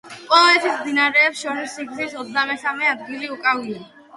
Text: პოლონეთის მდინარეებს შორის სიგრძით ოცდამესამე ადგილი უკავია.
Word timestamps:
პოლონეთის 0.29 0.71
მდინარეებს 0.77 1.43
შორის 1.47 1.75
სიგრძით 1.81 2.17
ოცდამესამე 2.25 2.91
ადგილი 2.95 3.33
უკავია. 3.37 3.89